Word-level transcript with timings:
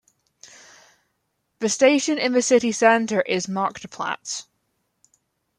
The 1.59 1.69
station 1.69 2.17
in 2.17 2.31
the 2.31 2.41
city 2.41 2.71
center 2.71 3.21
is 3.21 3.45
"Marktplatz". 3.45 4.47